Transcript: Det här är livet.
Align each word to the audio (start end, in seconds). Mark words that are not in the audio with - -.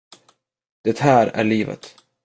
Det 0.83 0.99
här 0.99 1.27
är 1.27 1.43
livet. 1.43 1.95